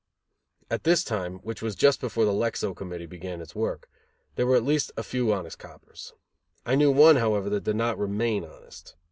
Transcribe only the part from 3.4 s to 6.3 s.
work, there were at least a few honest coppers.